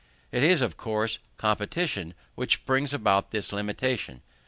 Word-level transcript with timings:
It 0.31 0.41
is, 0.41 0.63
of 0.63 0.77
course, 0.77 1.19
competition, 1.37 2.15
which 2.33 2.65
brings 2.65 2.91
about 2.91 3.29
this 3.29 3.53
limitation. 3.53 4.23